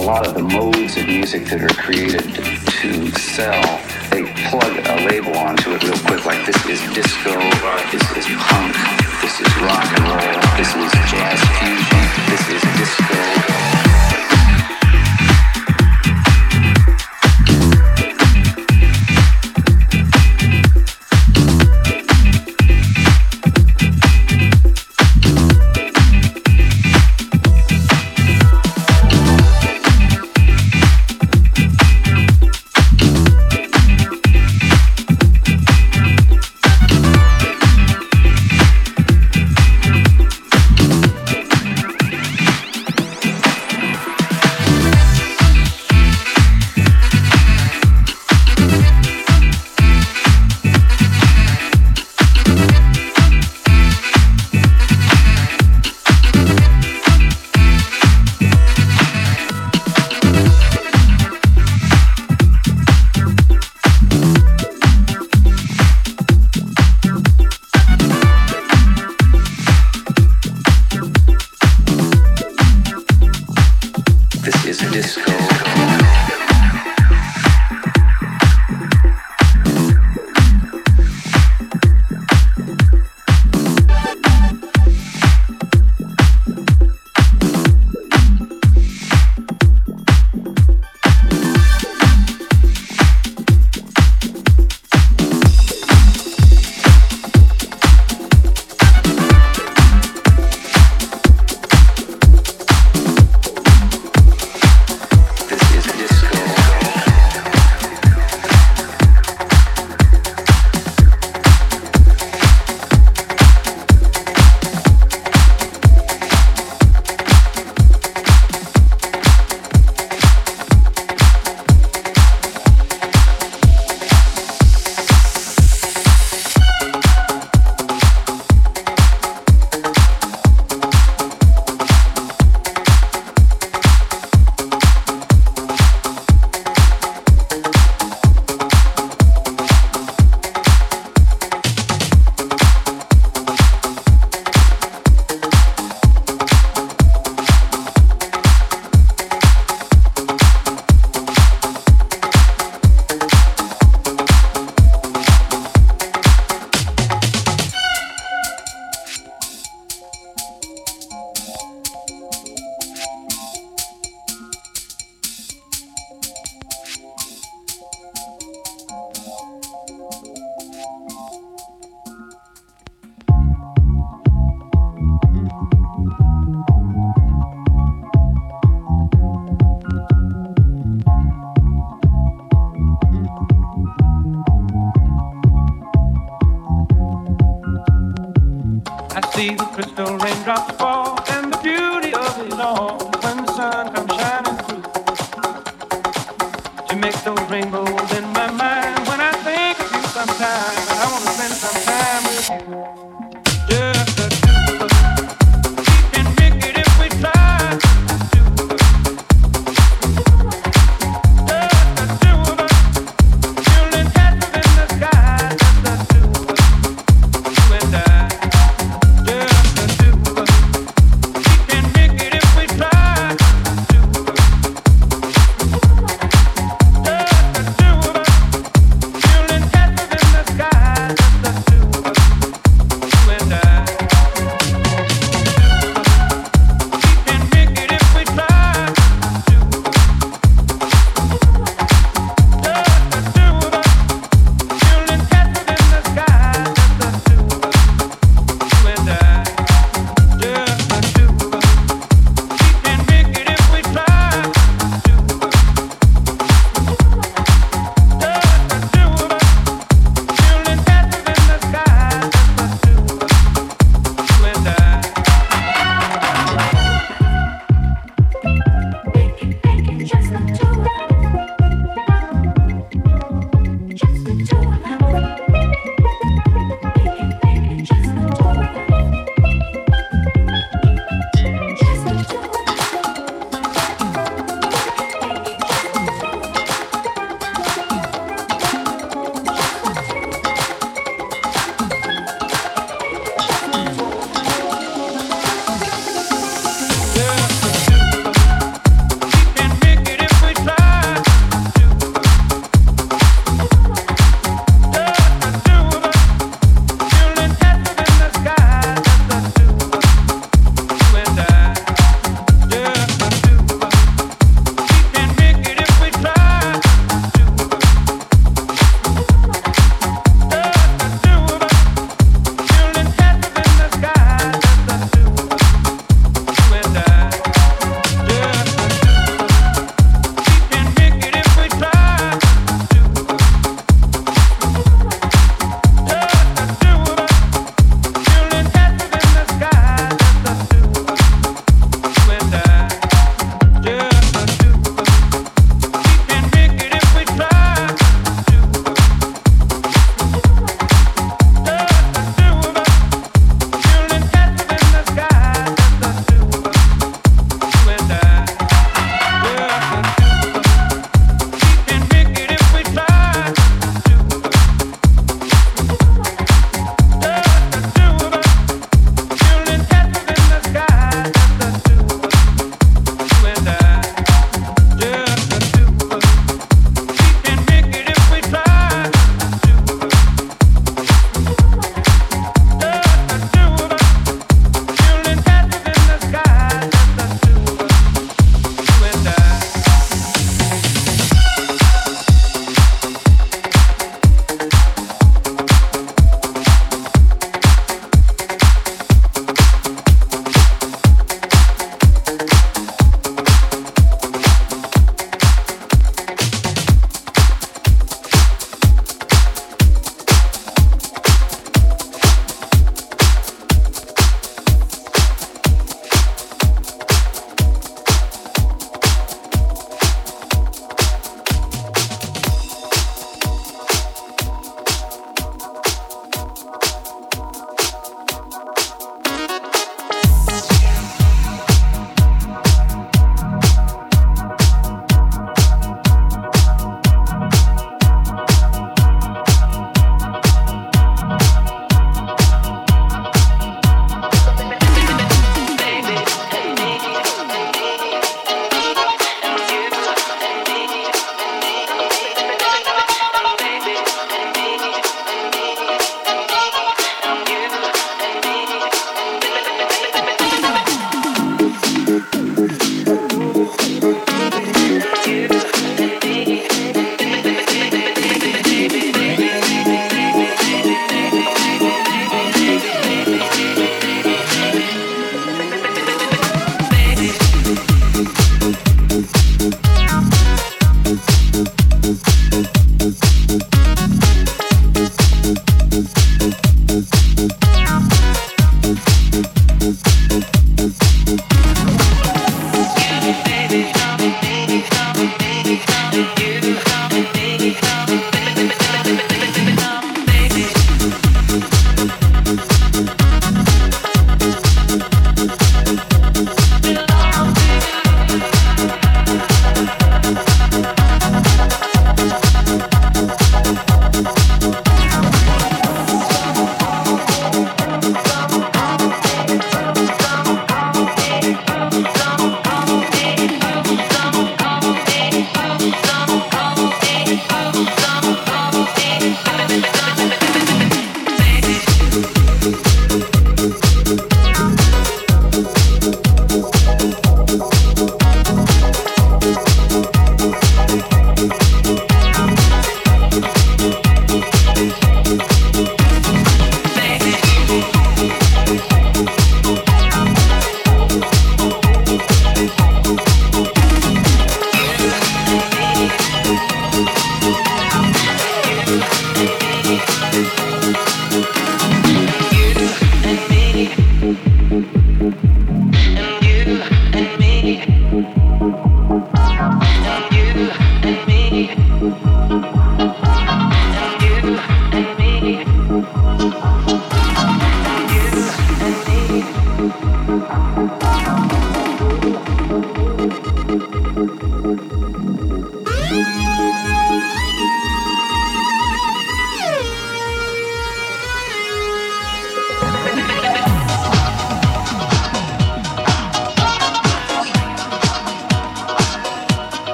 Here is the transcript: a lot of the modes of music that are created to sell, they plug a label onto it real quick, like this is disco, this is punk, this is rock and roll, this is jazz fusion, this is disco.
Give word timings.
a 0.00 0.02
lot 0.02 0.26
of 0.26 0.32
the 0.32 0.42
modes 0.42 0.96
of 0.96 1.06
music 1.06 1.44
that 1.44 1.60
are 1.60 1.74
created 1.74 2.24
to 2.32 3.10
sell, 3.18 3.80
they 4.10 4.24
plug 4.48 4.72
a 4.72 4.96
label 5.06 5.36
onto 5.36 5.72
it 5.72 5.82
real 5.84 5.98
quick, 6.08 6.24
like 6.24 6.46
this 6.46 6.56
is 6.64 6.80
disco, 6.94 7.36
this 7.92 8.02
is 8.16 8.24
punk, 8.48 8.74
this 9.20 9.40
is 9.40 9.56
rock 9.60 9.84
and 9.92 10.08
roll, 10.08 10.40
this 10.56 10.72
is 10.74 10.90
jazz 11.10 11.40
fusion, 11.60 12.00
this 12.32 12.48
is 12.48 12.62
disco. 12.78 13.89